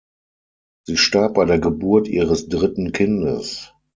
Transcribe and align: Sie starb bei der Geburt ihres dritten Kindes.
Sie 0.87 0.97
starb 0.97 1.35
bei 1.35 1.45
der 1.45 1.59
Geburt 1.59 2.07
ihres 2.07 2.47
dritten 2.49 2.91
Kindes. 2.91 3.71